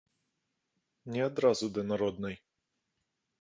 Не 1.15 1.21
адразу 1.29 1.69
да 1.77 1.81
народнай. 1.91 2.35